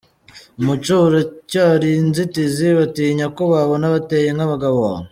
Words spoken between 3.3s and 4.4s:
ko babona bateye